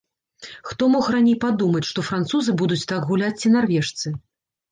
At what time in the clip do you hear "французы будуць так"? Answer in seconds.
2.09-3.05